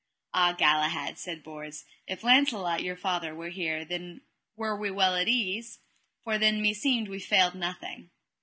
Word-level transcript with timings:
Ah 0.33 0.53
Galahad, 0.53 1.19
said 1.19 1.43
Bors, 1.43 1.85
if 2.07 2.23
Launcelot, 2.23 2.81
your 2.81 2.95
father, 2.95 3.35
were 3.35 3.49
here 3.49 3.85
then 3.85 4.21
were 4.55 4.75
we 4.75 4.89
well 4.89 5.15
at 5.15 5.27
ease, 5.27 5.77
for 6.23 6.39
then 6.39 6.59
meseemed 6.59 7.07
we 7.07 7.19
failed 7.19 7.53
nothing. 7.53 8.09